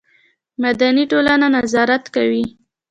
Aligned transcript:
مدني 0.61 1.03
ټولنه 1.11 1.45
نظارت 1.55 2.03
کوي 2.15 2.43